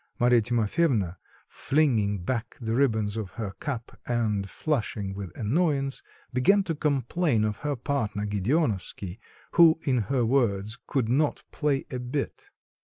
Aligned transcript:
Marfa 0.17 0.41
Timofyevna, 0.41 1.17
flinging 1.47 2.23
back 2.23 2.57
the 2.59 2.73
ribbons 2.73 3.15
of 3.17 3.33
her 3.33 3.51
cap 3.59 3.91
and 4.07 4.49
flushing 4.49 5.13
with 5.13 5.31
annoyance, 5.37 6.01
began 6.33 6.63
to 6.63 6.73
complain 6.73 7.43
of 7.45 7.57
her 7.59 7.75
partner, 7.75 8.25
Gedeonovsky, 8.25 9.19
who 9.51 9.79
in 9.85 9.99
her 10.09 10.25
words, 10.25 10.75
could 10.87 11.07
not 11.07 11.43
play 11.51 11.85
a 11.91 11.99
bit. 11.99 12.49